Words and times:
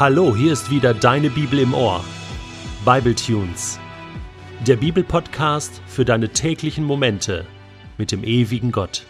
Hallo, 0.00 0.34
hier 0.34 0.54
ist 0.54 0.70
wieder 0.70 0.94
deine 0.94 1.28
Bibel 1.28 1.58
im 1.58 1.74
Ohr. 1.74 2.02
Bible 2.86 3.14
Tunes. 3.14 3.78
Der 4.66 4.76
Bibelpodcast 4.76 5.82
für 5.86 6.06
deine 6.06 6.30
täglichen 6.30 6.84
Momente 6.84 7.44
mit 7.98 8.10
dem 8.10 8.24
ewigen 8.24 8.72
Gott. 8.72 9.04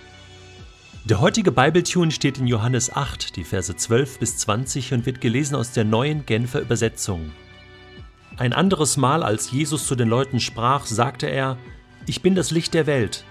Der 1.04 1.20
heutige 1.20 1.52
Bibletune 1.52 2.10
steht 2.10 2.38
in 2.38 2.48
Johannes 2.48 2.92
8, 2.92 3.36
die 3.36 3.44
Verse 3.44 3.76
12 3.76 4.18
bis 4.18 4.38
20 4.38 4.92
und 4.92 5.06
wird 5.06 5.20
gelesen 5.20 5.54
aus 5.54 5.70
der 5.70 5.84
neuen 5.84 6.26
Genfer 6.26 6.60
Übersetzung. 6.60 7.30
Ein 8.36 8.52
anderes 8.52 8.96
Mal, 8.96 9.22
als 9.22 9.52
Jesus 9.52 9.86
zu 9.86 9.94
den 9.94 10.08
Leuten 10.08 10.40
sprach, 10.40 10.86
sagte 10.86 11.28
er: 11.28 11.56
Ich 12.06 12.20
bin 12.20 12.34
das 12.34 12.50
Licht 12.50 12.74
der 12.74 12.88
Welt. 12.88 13.22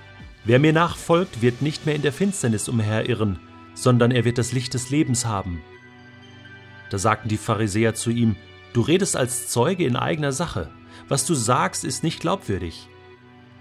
Wer 0.45 0.59
mir 0.59 0.71
nachfolgt, 0.71 1.41
wird 1.41 1.61
nicht 1.61 1.85
mehr 1.85 1.95
in 1.95 2.03
der 2.03 2.13
Finsternis 2.13 2.69
umherirren, 2.69 3.37
sondern 3.73 4.11
er 4.11 4.23
wird 4.23 4.37
das 4.37 4.53
Licht 4.53 4.75
des 4.75 4.91
Lebens 4.91 5.25
haben. 5.25 5.61
Da 6.89 6.97
sagten 6.97 7.29
die 7.29 7.37
Pharisäer 7.37 7.93
zu 7.93 8.09
ihm, 8.11 8.35
Du 8.73 8.81
redest 8.81 9.15
als 9.17 9.49
Zeuge 9.49 9.83
in 9.85 9.95
eigener 9.95 10.31
Sache. 10.31 10.69
Was 11.07 11.25
du 11.25 11.33
sagst, 11.33 11.83
ist 11.83 12.03
nicht 12.03 12.19
glaubwürdig. 12.19 12.87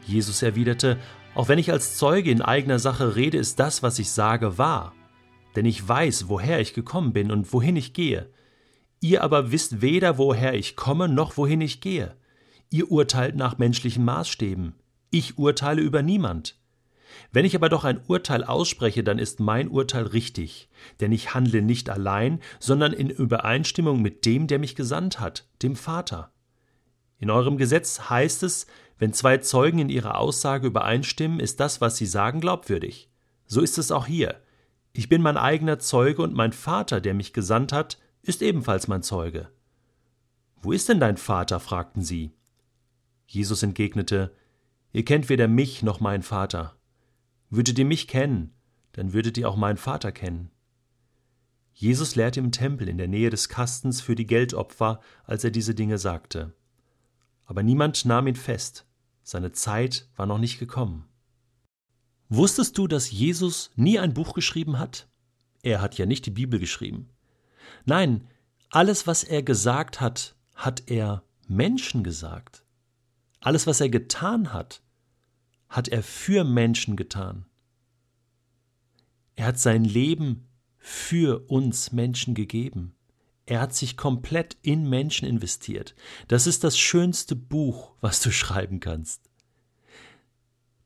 Jesus 0.04 0.42
erwiderte, 0.42 0.98
Auch 1.34 1.48
wenn 1.48 1.58
ich 1.58 1.72
als 1.72 1.96
Zeuge 1.96 2.30
in 2.30 2.42
eigener 2.42 2.78
Sache 2.78 3.16
rede, 3.16 3.38
ist 3.38 3.58
das, 3.58 3.82
was 3.82 3.98
ich 3.98 4.10
sage, 4.10 4.58
wahr. 4.58 4.92
Denn 5.56 5.64
ich 5.64 5.86
weiß, 5.86 6.28
woher 6.28 6.60
ich 6.60 6.74
gekommen 6.74 7.12
bin 7.12 7.30
und 7.30 7.52
wohin 7.52 7.76
ich 7.76 7.94
gehe. 7.94 8.28
Ihr 9.00 9.22
aber 9.22 9.52
wisst 9.52 9.80
weder, 9.80 10.18
woher 10.18 10.54
ich 10.54 10.76
komme, 10.76 11.08
noch 11.08 11.36
wohin 11.36 11.60
ich 11.60 11.80
gehe. 11.80 12.16
Ihr 12.70 12.90
urteilt 12.90 13.36
nach 13.36 13.56
menschlichen 13.58 14.04
Maßstäben. 14.04 14.74
Ich 15.10 15.38
urteile 15.38 15.80
über 15.80 16.02
niemand. 16.02 16.58
Wenn 17.32 17.44
ich 17.44 17.54
aber 17.54 17.68
doch 17.68 17.84
ein 17.84 18.00
Urteil 18.06 18.44
ausspreche, 18.44 19.04
dann 19.04 19.18
ist 19.18 19.40
mein 19.40 19.68
Urteil 19.68 20.04
richtig, 20.04 20.68
denn 21.00 21.12
ich 21.12 21.34
handle 21.34 21.62
nicht 21.62 21.90
allein, 21.90 22.40
sondern 22.58 22.92
in 22.92 23.10
Übereinstimmung 23.10 24.00
mit 24.00 24.24
dem, 24.24 24.46
der 24.46 24.58
mich 24.58 24.74
gesandt 24.74 25.20
hat, 25.20 25.46
dem 25.62 25.76
Vater. 25.76 26.32
In 27.18 27.30
eurem 27.30 27.56
Gesetz 27.56 28.08
heißt 28.08 28.42
es, 28.42 28.66
wenn 28.98 29.12
zwei 29.12 29.38
Zeugen 29.38 29.78
in 29.78 29.88
ihrer 29.88 30.18
Aussage 30.18 30.66
übereinstimmen, 30.66 31.40
ist 31.40 31.60
das, 31.60 31.80
was 31.80 31.96
sie 31.96 32.06
sagen, 32.06 32.40
glaubwürdig. 32.40 33.10
So 33.46 33.60
ist 33.60 33.78
es 33.78 33.90
auch 33.90 34.06
hier. 34.06 34.40
Ich 34.92 35.08
bin 35.08 35.22
mein 35.22 35.36
eigener 35.36 35.78
Zeuge 35.78 36.22
und 36.22 36.34
mein 36.34 36.52
Vater, 36.52 37.00
der 37.00 37.14
mich 37.14 37.32
gesandt 37.32 37.72
hat, 37.72 37.98
ist 38.22 38.42
ebenfalls 38.42 38.88
mein 38.88 39.02
Zeuge. 39.02 39.48
Wo 40.60 40.72
ist 40.72 40.88
denn 40.88 41.00
dein 41.00 41.16
Vater? 41.16 41.60
fragten 41.60 42.02
sie. 42.02 42.32
Jesus 43.26 43.62
entgegnete, 43.62 44.32
Ihr 44.92 45.04
kennt 45.04 45.28
weder 45.28 45.48
mich 45.48 45.82
noch 45.82 46.00
meinen 46.00 46.22
Vater. 46.22 46.77
Würdet 47.50 47.78
ihr 47.78 47.84
mich 47.84 48.08
kennen, 48.08 48.54
dann 48.92 49.12
würdet 49.12 49.38
ihr 49.38 49.48
auch 49.48 49.56
meinen 49.56 49.76
Vater 49.76 50.12
kennen. 50.12 50.50
Jesus 51.72 52.16
lehrte 52.16 52.40
im 52.40 52.50
Tempel 52.50 52.88
in 52.88 52.98
der 52.98 53.08
Nähe 53.08 53.30
des 53.30 53.48
Kastens 53.48 54.00
für 54.00 54.16
die 54.16 54.26
Geldopfer, 54.26 55.00
als 55.24 55.44
er 55.44 55.50
diese 55.50 55.74
Dinge 55.74 55.98
sagte. 55.98 56.52
Aber 57.44 57.62
niemand 57.62 58.04
nahm 58.04 58.26
ihn 58.26 58.36
fest, 58.36 58.84
seine 59.22 59.52
Zeit 59.52 60.08
war 60.16 60.26
noch 60.26 60.38
nicht 60.38 60.58
gekommen. 60.58 61.08
Wusstest 62.28 62.76
du, 62.76 62.86
dass 62.86 63.10
Jesus 63.10 63.70
nie 63.76 63.98
ein 63.98 64.12
Buch 64.12 64.34
geschrieben 64.34 64.78
hat? 64.78 65.08
Er 65.62 65.80
hat 65.80 65.96
ja 65.96 66.04
nicht 66.04 66.26
die 66.26 66.30
Bibel 66.30 66.58
geschrieben. 66.58 67.08
Nein, 67.84 68.26
alles, 68.70 69.06
was 69.06 69.24
er 69.24 69.42
gesagt 69.42 70.00
hat, 70.00 70.34
hat 70.54 70.90
er 70.90 71.22
Menschen 71.46 72.04
gesagt. 72.04 72.64
Alles, 73.40 73.66
was 73.66 73.80
er 73.80 73.88
getan 73.88 74.52
hat, 74.52 74.82
hat 75.68 75.88
er 75.88 76.02
für 76.02 76.44
Menschen 76.44 76.96
getan. 76.96 77.46
Er 79.36 79.46
hat 79.46 79.58
sein 79.58 79.84
Leben 79.84 80.48
für 80.78 81.48
uns 81.48 81.92
Menschen 81.92 82.34
gegeben. 82.34 82.94
Er 83.46 83.60
hat 83.60 83.74
sich 83.74 83.96
komplett 83.96 84.56
in 84.62 84.88
Menschen 84.88 85.28
investiert. 85.28 85.94
Das 86.26 86.46
ist 86.46 86.64
das 86.64 86.78
schönste 86.78 87.36
Buch, 87.36 87.94
was 88.00 88.20
du 88.20 88.30
schreiben 88.30 88.80
kannst. 88.80 89.30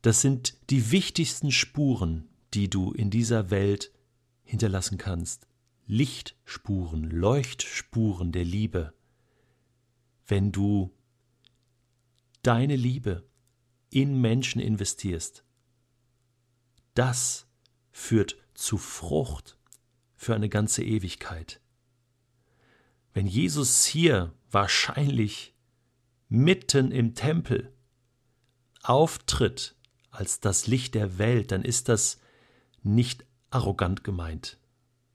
Das 0.03 0.21
sind 0.21 0.59
die 0.71 0.91
wichtigsten 0.91 1.51
Spuren, 1.51 2.29
die 2.55 2.69
du 2.69 2.93
in 2.93 3.11
dieser 3.11 3.51
Welt 3.51 3.93
hinterlassen 4.43 4.99
kannst. 4.99 5.47
Lichtspuren, 5.87 7.11
Leuchtspuren 7.11 8.33
der 8.33 8.45
Liebe. 8.45 8.93
Wenn 10.27 10.53
du 10.53 10.93
deine 12.43 12.77
Liebe 12.77 13.25
in 13.93 14.21
Menschen 14.21 14.61
investierst. 14.61 15.45
Das 16.95 17.47
führt 17.91 18.37
zu 18.55 18.79
Frucht 18.79 19.57
für 20.17 20.35
eine 20.35 20.49
ganze 20.49 20.83
Ewigkeit. 20.83 21.61
Wenn 23.13 23.27
Jesus 23.27 23.85
hier 23.85 24.33
wahrscheinlich 24.51 25.55
mitten 26.29 26.91
im 26.91 27.15
Tempel 27.15 27.73
auftritt 28.83 29.75
als 30.11 30.41
das 30.41 30.67
Licht 30.67 30.95
der 30.95 31.19
Welt, 31.19 31.53
dann 31.53 31.63
ist 31.63 31.89
das 31.89 32.19
nicht 32.83 33.25
arrogant 33.51 34.05
gemeint. 34.05 34.59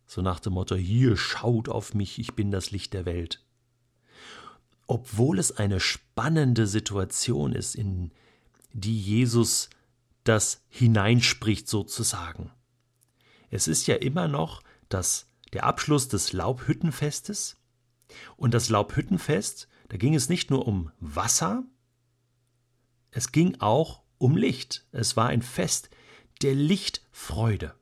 So 0.06 0.22
nach 0.22 0.40
dem 0.40 0.54
Motto, 0.54 0.76
hier 0.76 1.18
schaut 1.18 1.68
auf 1.70 1.94
mich, 1.94 2.20
ich 2.20 2.34
bin 2.34 2.52
das 2.52 2.72
Licht 2.72 2.94
der 2.94 3.06
Welt. 3.06 3.44
Obwohl 4.86 5.38
es 5.38 5.52
eine 5.52 5.80
spannende 5.80 6.66
Situation 6.66 7.54
ist, 7.54 7.76
in 7.76 8.12
die 8.74 9.00
Jesus 9.00 9.70
das 10.24 10.62
hineinspricht 10.68 11.68
sozusagen. 11.68 12.52
Es 13.50 13.68
ist 13.68 13.88
ja 13.88 13.96
immer 13.96 14.28
noch 14.28 14.62
das, 14.90 15.28
der 15.54 15.64
Abschluss 15.64 16.10
des 16.10 16.34
Laubhüttenfestes. 16.34 17.58
Und 18.36 18.54
das 18.54 18.70
Laubhüttenfest, 18.70 19.68
da 19.90 19.98
ging 19.98 20.16
es 20.16 20.30
nicht 20.30 20.50
nur 20.50 20.68
um 20.68 20.92
Wasser, 21.00 21.64
es 23.12 23.32
ging 23.32 23.58
auch 23.60 24.04
um 24.18 24.36
Licht. 24.36 24.86
Es 24.92 25.16
war 25.18 25.28
ein 25.28 25.42
Fest 25.42 25.90
der 26.42 26.54
Lichtfreude. 26.54 27.74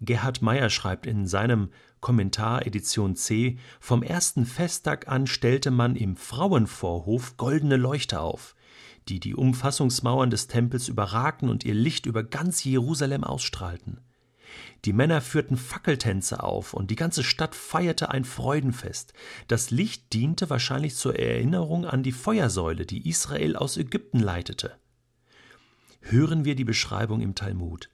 Gerhard 0.00 0.42
Meyer 0.42 0.68
schreibt 0.68 1.06
in 1.06 1.26
seinem 1.26 1.70
Kommentar 2.00 2.66
Edition 2.66 3.16
C 3.16 3.58
Vom 3.80 4.02
ersten 4.02 4.44
Festtag 4.44 5.08
an 5.08 5.26
stellte 5.26 5.70
man 5.70 5.96
im 5.96 6.16
Frauenvorhof 6.16 7.38
goldene 7.38 7.76
Leuchter 7.76 8.20
auf, 8.20 8.55
die 9.08 9.20
die 9.20 9.34
Umfassungsmauern 9.34 10.30
des 10.30 10.48
Tempels 10.48 10.88
überragten 10.88 11.48
und 11.48 11.64
ihr 11.64 11.74
Licht 11.74 12.06
über 12.06 12.24
ganz 12.24 12.64
Jerusalem 12.64 13.24
ausstrahlten. 13.24 14.00
Die 14.84 14.92
Männer 14.92 15.20
führten 15.20 15.56
Fackeltänze 15.56 16.42
auf, 16.42 16.74
und 16.74 16.90
die 16.90 16.96
ganze 16.96 17.24
Stadt 17.24 17.54
feierte 17.54 18.10
ein 18.10 18.24
Freudenfest. 18.24 19.12
Das 19.48 19.70
Licht 19.70 20.12
diente 20.12 20.48
wahrscheinlich 20.50 20.96
zur 20.96 21.18
Erinnerung 21.18 21.84
an 21.84 22.02
die 22.02 22.12
Feuersäule, 22.12 22.86
die 22.86 23.08
Israel 23.08 23.56
aus 23.56 23.76
Ägypten 23.76 24.20
leitete. 24.20 24.76
Hören 26.00 26.44
wir 26.44 26.54
die 26.54 26.64
Beschreibung 26.64 27.20
im 27.20 27.34
Talmud. 27.34 27.90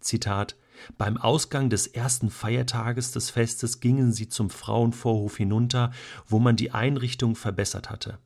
Zitat 0.00 0.56
Beim 0.96 1.16
Ausgang 1.16 1.68
des 1.68 1.86
ersten 1.86 2.30
Feiertages 2.30 3.12
des 3.12 3.30
Festes 3.30 3.80
gingen 3.80 4.12
sie 4.12 4.28
zum 4.28 4.48
Frauenvorhof 4.48 5.36
hinunter, 5.36 5.92
wo 6.26 6.38
man 6.38 6.56
die 6.56 6.70
Einrichtung 6.70 7.36
verbessert 7.36 7.90
hatte. 7.90 8.18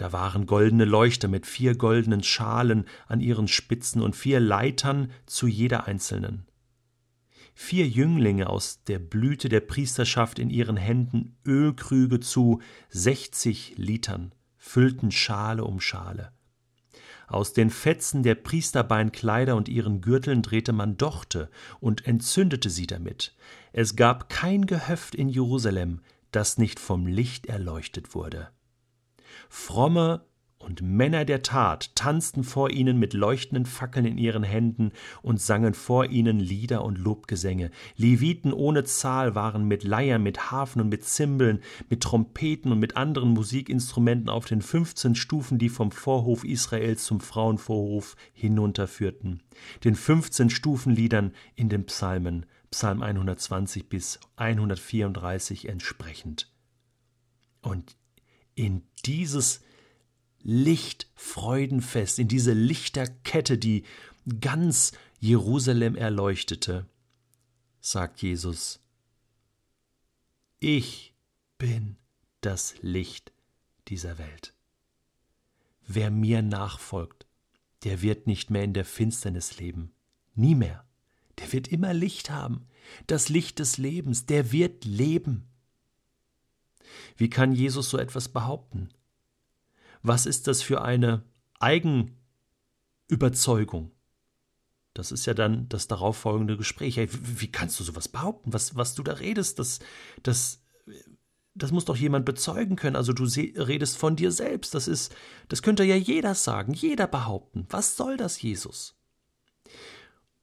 Da 0.00 0.14
waren 0.14 0.46
goldene 0.46 0.86
Leuchter 0.86 1.28
mit 1.28 1.44
vier 1.44 1.76
goldenen 1.76 2.22
Schalen 2.22 2.86
an 3.06 3.20
ihren 3.20 3.48
Spitzen 3.48 4.00
und 4.00 4.16
vier 4.16 4.40
Leitern 4.40 5.12
zu 5.26 5.46
jeder 5.46 5.86
einzelnen. 5.86 6.46
Vier 7.52 7.86
Jünglinge 7.86 8.48
aus 8.48 8.82
der 8.84 8.98
Blüte 8.98 9.50
der 9.50 9.60
Priesterschaft 9.60 10.38
in 10.38 10.48
ihren 10.48 10.78
Händen 10.78 11.36
Ölkrüge 11.44 12.18
zu 12.18 12.62
sechzig 12.88 13.74
Litern 13.76 14.34
füllten 14.56 15.10
Schale 15.10 15.64
um 15.64 15.80
Schale. 15.80 16.32
Aus 17.28 17.52
den 17.52 17.68
Fetzen 17.68 18.22
der 18.22 18.36
Priesterbeinkleider 18.36 19.54
und 19.54 19.68
ihren 19.68 20.00
Gürteln 20.00 20.40
drehte 20.40 20.72
man 20.72 20.96
Dochte 20.96 21.50
und 21.78 22.06
entzündete 22.06 22.70
sie 22.70 22.86
damit. 22.86 23.34
Es 23.74 23.96
gab 23.96 24.30
kein 24.30 24.64
Gehöft 24.64 25.14
in 25.14 25.28
Jerusalem, 25.28 26.00
das 26.30 26.56
nicht 26.56 26.80
vom 26.80 27.06
Licht 27.06 27.44
erleuchtet 27.44 28.14
wurde. 28.14 28.48
Fromme 29.48 30.24
und 30.60 30.82
Männer 30.82 31.24
der 31.24 31.42
Tat 31.42 31.96
tanzten 31.96 32.44
vor 32.44 32.70
ihnen 32.70 32.98
mit 32.98 33.14
leuchtenden 33.14 33.64
Fackeln 33.64 34.04
in 34.04 34.18
ihren 34.18 34.42
Händen 34.42 34.92
und 35.22 35.40
sangen 35.40 35.72
vor 35.72 36.06
ihnen 36.06 36.38
Lieder 36.38 36.84
und 36.84 36.98
Lobgesänge. 36.98 37.70
Leviten 37.96 38.52
ohne 38.52 38.84
Zahl 38.84 39.34
waren 39.34 39.64
mit 39.64 39.84
Leiern, 39.84 40.22
mit 40.22 40.50
Hafen 40.50 40.82
und 40.82 40.90
mit 40.90 41.04
Zimbeln, 41.04 41.60
mit 41.88 42.02
Trompeten 42.02 42.72
und 42.72 42.78
mit 42.78 42.96
anderen 42.96 43.30
Musikinstrumenten 43.30 44.28
auf 44.28 44.44
den 44.44 44.60
fünfzehn 44.60 45.14
Stufen, 45.14 45.58
die 45.58 45.70
vom 45.70 45.90
Vorhof 45.90 46.44
Israels 46.44 47.04
zum 47.04 47.20
Frauenvorhof 47.20 48.14
hinunterführten. 48.34 49.42
Den 49.82 49.94
fünfzehn 49.94 50.50
Stufenliedern 50.50 51.32
in 51.56 51.70
den 51.70 51.86
Psalmen, 51.86 52.44
Psalm 52.70 53.02
120 53.02 53.88
bis 53.88 54.20
134 54.36 55.68
entsprechend. 55.68 56.52
Und 57.62 57.96
in 58.54 58.82
dieses 59.04 59.60
Lichtfreudenfest, 60.42 62.18
in 62.18 62.28
diese 62.28 62.52
Lichterkette, 62.52 63.58
die 63.58 63.84
ganz 64.40 64.92
Jerusalem 65.18 65.96
erleuchtete, 65.96 66.86
sagt 67.80 68.22
Jesus, 68.22 68.80
ich 70.58 71.14
bin 71.58 71.96
das 72.40 72.74
Licht 72.80 73.32
dieser 73.88 74.18
Welt. 74.18 74.54
Wer 75.86 76.10
mir 76.10 76.42
nachfolgt, 76.42 77.26
der 77.84 78.02
wird 78.02 78.26
nicht 78.26 78.50
mehr 78.50 78.64
in 78.64 78.74
der 78.74 78.84
Finsternis 78.84 79.58
leben, 79.58 79.92
nie 80.34 80.54
mehr. 80.54 80.84
Der 81.38 81.52
wird 81.52 81.68
immer 81.68 81.94
Licht 81.94 82.30
haben, 82.30 82.66
das 83.06 83.28
Licht 83.28 83.58
des 83.58 83.78
Lebens, 83.78 84.26
der 84.26 84.52
wird 84.52 84.84
leben. 84.84 85.46
Wie 87.16 87.30
kann 87.30 87.52
Jesus 87.52 87.90
so 87.90 87.98
etwas 87.98 88.28
behaupten? 88.28 88.90
Was 90.02 90.26
ist 90.26 90.46
das 90.46 90.62
für 90.62 90.82
eine 90.82 91.24
Eigenüberzeugung? 91.58 93.90
Das 94.94 95.12
ist 95.12 95.26
ja 95.26 95.34
dann 95.34 95.68
das 95.68 95.88
darauffolgende 95.88 96.56
Gespräch. 96.56 96.96
Hey, 96.96 97.08
wie 97.10 97.52
kannst 97.52 97.78
du 97.78 97.84
sowas 97.84 98.08
behaupten? 98.08 98.52
Was, 98.52 98.76
was 98.76 98.94
du 98.94 99.02
da 99.02 99.12
redest, 99.12 99.58
das, 99.58 99.80
das, 100.22 100.62
das 101.54 101.70
muss 101.70 101.84
doch 101.84 101.96
jemand 101.96 102.24
bezeugen 102.24 102.76
können. 102.76 102.96
Also 102.96 103.12
du 103.12 103.24
redest 103.24 103.96
von 103.96 104.16
dir 104.16 104.32
selbst. 104.32 104.74
Das 104.74 104.88
ist, 104.88 105.14
das 105.48 105.62
könnte 105.62 105.84
ja 105.84 105.96
jeder 105.96 106.34
sagen, 106.34 106.72
jeder 106.72 107.06
behaupten. 107.06 107.66
Was 107.70 107.96
soll 107.96 108.16
das, 108.16 108.42
Jesus? 108.42 108.96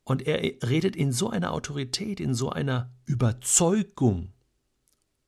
Und 0.04 0.26
er 0.26 0.42
redet 0.68 0.96
in 0.96 1.12
so 1.12 1.30
einer 1.30 1.52
Autorität, 1.52 2.22
in 2.22 2.34
so 2.34 2.50
einer 2.50 2.96
Überzeugung 3.04 4.32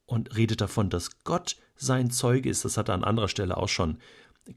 und 0.10 0.36
redet 0.36 0.60
davon, 0.60 0.90
dass 0.90 1.24
Gott 1.24 1.56
sein 1.76 2.10
Zeuge 2.10 2.50
ist. 2.50 2.66
Das 2.66 2.78
hat 2.78 2.90
er 2.90 2.96
an 2.96 3.04
anderer 3.04 3.28
Stelle 3.28 3.58
auch 3.58 3.70
schon 3.70 4.00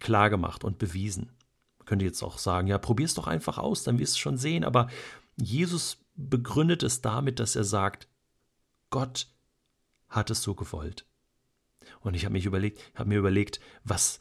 klar 0.00 0.30
gemacht 0.30 0.64
und 0.64 0.78
bewiesen. 0.78 1.30
Man 1.78 1.86
könnte 1.86 2.06
jetzt 2.06 2.22
auch 2.22 2.38
sagen, 2.38 2.68
ja, 2.68 2.78
probier's 2.78 3.14
doch 3.14 3.26
einfach 3.26 3.58
aus, 3.58 3.84
dann 3.84 3.98
wirst 3.98 4.14
du 4.14 4.20
schon 4.20 4.38
sehen. 4.38 4.64
Aber 4.64 4.88
Jesus 5.36 5.98
begründet 6.16 6.82
es 6.82 7.02
damit, 7.02 7.38
dass 7.38 7.54
er 7.54 7.64
sagt, 7.64 8.08
Gott 8.88 9.28
hat 10.08 10.30
es 10.30 10.42
so 10.42 10.54
gewollt. 10.54 11.04
Und 12.00 12.14
ich 12.14 12.24
habe 12.24 12.32
mich 12.32 12.46
überlegt, 12.46 12.80
habe 12.94 13.10
mir 13.10 13.18
überlegt, 13.18 13.60
was, 13.84 14.20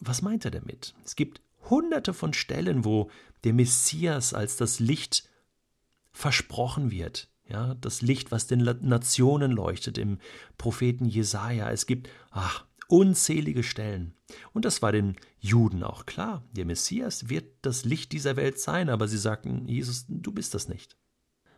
was 0.00 0.22
meint 0.22 0.44
er 0.44 0.50
damit? 0.50 0.94
Es 1.04 1.14
gibt 1.14 1.40
hunderte 1.70 2.12
von 2.12 2.32
Stellen, 2.32 2.84
wo 2.84 3.10
der 3.44 3.52
Messias 3.52 4.34
als 4.34 4.56
das 4.56 4.80
Licht 4.80 5.28
versprochen 6.10 6.90
wird. 6.90 7.28
Ja, 7.48 7.74
das 7.74 8.02
Licht, 8.02 8.30
was 8.30 8.46
den 8.46 8.60
Nationen 8.60 9.52
leuchtet 9.52 9.96
im 9.96 10.18
Propheten 10.58 11.06
Jesaja. 11.06 11.70
Es 11.70 11.86
gibt, 11.86 12.10
ach, 12.30 12.66
unzählige 12.88 13.62
Stellen. 13.62 14.14
Und 14.52 14.64
das 14.64 14.82
war 14.82 14.92
den 14.92 15.16
Juden 15.40 15.82
auch 15.82 16.04
klar. 16.04 16.42
Der 16.52 16.66
Messias 16.66 17.28
wird 17.28 17.46
das 17.62 17.84
Licht 17.84 18.12
dieser 18.12 18.36
Welt 18.36 18.60
sein, 18.60 18.90
aber 18.90 19.08
sie 19.08 19.18
sagten, 19.18 19.66
Jesus, 19.66 20.04
du 20.08 20.32
bist 20.32 20.54
das 20.54 20.68
nicht. 20.68 20.96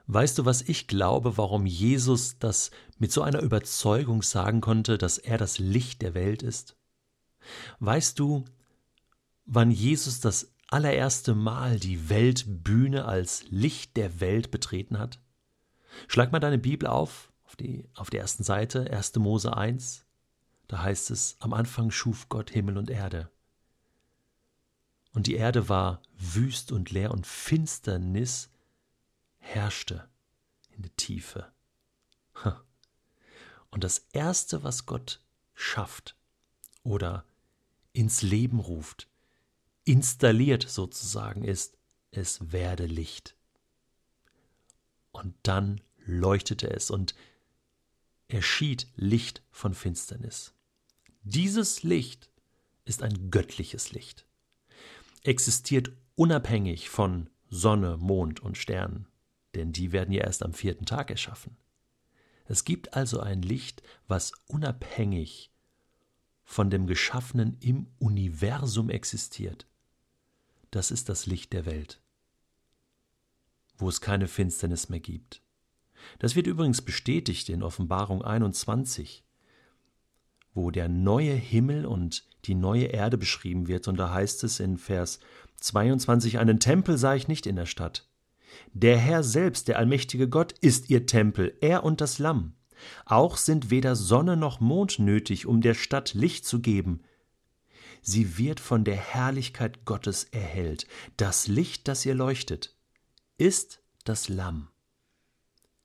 Weißt 0.06 0.38
du, 0.38 0.44
was 0.44 0.62
ich 0.62 0.88
glaube, 0.88 1.36
warum 1.38 1.66
Jesus 1.66 2.38
das 2.38 2.70
mit 2.98 3.12
so 3.12 3.22
einer 3.22 3.42
Überzeugung 3.42 4.22
sagen 4.22 4.60
konnte, 4.60 4.98
dass 4.98 5.18
er 5.18 5.38
das 5.38 5.58
Licht 5.58 6.02
der 6.02 6.14
Welt 6.14 6.42
ist? 6.42 6.76
Weißt 7.78 8.18
du, 8.18 8.44
wann 9.44 9.70
Jesus 9.70 10.20
das 10.20 10.52
allererste 10.68 11.34
Mal 11.34 11.78
die 11.78 12.08
Weltbühne 12.08 13.04
als 13.04 13.44
Licht 13.50 13.96
der 13.96 14.20
Welt 14.20 14.50
betreten 14.50 14.98
hat? 14.98 15.20
Schlag 16.08 16.32
mal 16.32 16.40
deine 16.40 16.58
Bibel 16.58 16.88
auf, 16.88 17.32
auf, 17.44 17.56
die, 17.56 17.88
auf 17.94 18.10
der 18.10 18.20
ersten 18.20 18.44
Seite, 18.44 18.90
1. 18.90 19.16
Mose 19.16 19.56
1. 19.56 20.04
Da 20.68 20.82
heißt 20.82 21.10
es, 21.10 21.36
am 21.40 21.52
Anfang 21.52 21.90
schuf 21.90 22.28
Gott 22.28 22.50
Himmel 22.50 22.78
und 22.78 22.90
Erde. 22.90 23.30
Und 25.12 25.26
die 25.26 25.34
Erde 25.34 25.68
war 25.68 26.00
wüst 26.16 26.70
und 26.70 26.90
leer 26.90 27.10
und 27.10 27.26
Finsternis 27.26 28.50
herrschte 29.38 30.08
in 30.70 30.82
der 30.82 30.94
Tiefe. 30.96 31.52
Und 33.72 33.84
das 33.84 34.06
Erste, 34.12 34.62
was 34.62 34.86
Gott 34.86 35.20
schafft 35.54 36.16
oder 36.82 37.24
ins 37.92 38.22
Leben 38.22 38.60
ruft, 38.60 39.08
installiert 39.84 40.68
sozusagen, 40.68 41.44
ist, 41.44 41.76
es 42.10 42.52
werde 42.52 42.86
Licht. 42.86 43.36
Und 45.12 45.34
dann 45.42 45.80
leuchtete 46.06 46.70
es 46.70 46.90
und 46.90 47.14
erschied 48.28 48.86
Licht 48.96 49.42
von 49.50 49.74
Finsternis. 49.74 50.54
Dieses 51.22 51.82
Licht 51.82 52.30
ist 52.84 53.02
ein 53.02 53.30
göttliches 53.30 53.92
Licht, 53.92 54.24
existiert 55.22 55.92
unabhängig 56.14 56.88
von 56.88 57.28
Sonne, 57.48 57.96
Mond 57.96 58.40
und 58.40 58.56
Sternen, 58.56 59.06
denn 59.54 59.72
die 59.72 59.92
werden 59.92 60.12
ja 60.12 60.22
erst 60.22 60.42
am 60.42 60.54
vierten 60.54 60.86
Tag 60.86 61.10
erschaffen. 61.10 61.56
Es 62.46 62.64
gibt 62.64 62.94
also 62.94 63.20
ein 63.20 63.42
Licht, 63.42 63.82
was 64.08 64.32
unabhängig 64.46 65.50
von 66.42 66.70
dem 66.70 66.86
Geschaffenen 66.86 67.56
im 67.60 67.86
Universum 67.98 68.90
existiert. 68.90 69.66
Das 70.70 70.90
ist 70.90 71.08
das 71.08 71.26
Licht 71.26 71.52
der 71.52 71.66
Welt, 71.66 71.99
wo 73.80 73.88
es 73.88 74.00
keine 74.00 74.28
Finsternis 74.28 74.88
mehr 74.88 75.00
gibt. 75.00 75.42
Das 76.18 76.34
wird 76.36 76.46
übrigens 76.46 76.82
bestätigt 76.82 77.48
in 77.48 77.62
Offenbarung 77.62 78.22
21 78.22 79.24
wo 80.54 80.70
der 80.70 80.88
neue 80.88 81.32
Himmel 81.32 81.86
und 81.86 82.24
die 82.44 82.54
neue 82.54 82.86
Erde 82.86 83.18
beschrieben 83.18 83.68
wird, 83.68 83.88
und 83.88 83.98
da 83.98 84.12
heißt 84.12 84.44
es 84.44 84.60
in 84.60 84.78
Vers 84.78 85.20
22, 85.60 86.38
einen 86.38 86.58
Tempel 86.58 86.98
sah 86.98 87.14
ich 87.14 87.28
nicht 87.28 87.46
in 87.46 87.56
der 87.56 87.66
Stadt. 87.66 88.08
Der 88.72 88.98
Herr 88.98 89.22
selbst, 89.22 89.68
der 89.68 89.78
allmächtige 89.78 90.28
Gott, 90.28 90.52
ist 90.60 90.90
ihr 90.90 91.06
Tempel, 91.06 91.56
er 91.60 91.84
und 91.84 92.00
das 92.00 92.18
Lamm. 92.18 92.54
Auch 93.04 93.36
sind 93.36 93.70
weder 93.70 93.94
Sonne 93.94 94.36
noch 94.36 94.58
Mond 94.58 94.98
nötig, 94.98 95.46
um 95.46 95.60
der 95.60 95.74
Stadt 95.74 96.14
Licht 96.14 96.46
zu 96.46 96.60
geben. 96.60 97.02
Sie 98.00 98.38
wird 98.38 98.58
von 98.58 98.84
der 98.84 98.96
Herrlichkeit 98.96 99.84
Gottes 99.84 100.24
erhellt. 100.24 100.86
Das 101.18 101.46
Licht, 101.46 101.86
das 101.86 102.06
ihr 102.06 102.14
leuchtet, 102.14 102.74
ist 103.40 103.80
das 104.04 104.28
Lamm. 104.28 104.68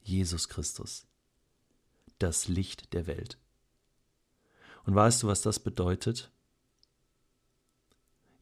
Jesus 0.02 0.50
Christus, 0.50 1.08
das 2.20 2.50
Licht 2.50 2.94
der 2.94 3.08
Welt. 3.08 3.38
Und 4.84 4.94
weißt 4.94 5.24
du, 5.24 5.28
was 5.28 5.42
das 5.42 5.60
bedeutet? 5.60 6.32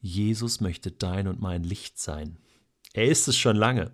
Jesus 0.02 0.62
möchte 0.62 0.92
dein 0.92 1.28
und 1.28 1.40
mein 1.40 1.64
Licht 1.64 2.00
sein. 2.00 2.38
Er 2.94 3.06
ist 3.06 3.28
es 3.28 3.38
schon 3.38 3.56
lange. 3.56 3.92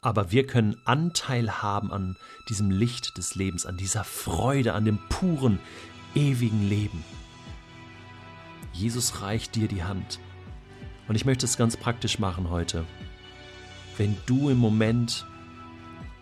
Aber 0.00 0.32
wir 0.32 0.46
können 0.46 0.80
Anteil 0.86 1.62
haben 1.62 1.92
an 1.92 2.16
diesem 2.48 2.70
Licht 2.70 3.18
des 3.18 3.34
Lebens, 3.34 3.66
an 3.66 3.76
dieser 3.76 4.04
Freude, 4.04 4.72
an 4.72 4.86
dem 4.86 4.98
puren, 5.10 5.58
ewigen 6.14 6.66
Leben. 6.66 7.04
Jesus 8.72 9.20
reicht 9.20 9.54
dir 9.54 9.68
die 9.68 9.84
Hand. 9.84 10.18
Und 11.08 11.14
ich 11.14 11.26
möchte 11.26 11.44
es 11.44 11.58
ganz 11.58 11.76
praktisch 11.76 12.18
machen 12.18 12.48
heute. 12.48 12.86
Wenn 13.96 14.16
du 14.26 14.48
im 14.50 14.58
Moment 14.58 15.24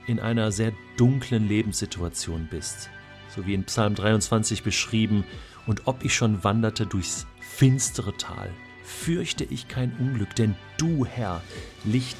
in 0.06 0.20
einer 0.20 0.52
sehr 0.52 0.72
dunklen 0.96 1.48
Lebenssituation 1.48 2.48
bist, 2.50 2.90
so 3.34 3.46
wie 3.46 3.54
in 3.54 3.64
Psalm 3.64 3.94
23 3.94 4.62
beschrieben, 4.62 5.24
und 5.66 5.86
ob 5.86 6.04
ich 6.04 6.14
schon 6.14 6.42
wanderte 6.44 6.86
durchs 6.86 7.26
finstere 7.40 8.16
Tal, 8.16 8.50
fürchte 8.84 9.44
ich 9.44 9.68
kein 9.68 9.96
Unglück, 9.98 10.34
denn 10.34 10.54
du, 10.76 11.06
Herr, 11.06 11.42
Licht 11.84 12.16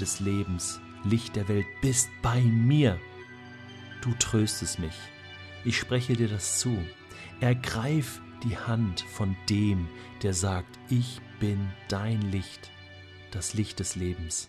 des 0.00 0.20
Lebens, 0.20 0.80
Licht 1.04 1.36
der 1.36 1.48
Welt, 1.48 1.66
bist 1.80 2.08
bei 2.20 2.40
mir. 2.40 2.98
Du 4.02 4.12
tröstest 4.18 4.80
mich. 4.80 4.94
Ich 5.64 5.78
spreche 5.78 6.14
dir 6.14 6.28
das 6.28 6.58
zu. 6.58 6.76
Ergreif 7.40 8.20
die 8.42 8.56
Hand 8.56 9.00
von 9.00 9.36
dem, 9.48 9.88
der 10.22 10.34
sagt, 10.34 10.78
ich 10.90 11.20
bin 11.38 11.68
dein 11.88 12.20
Licht, 12.32 12.70
das 13.34 13.54
Licht 13.54 13.80
des 13.80 13.96
Lebens. 13.96 14.48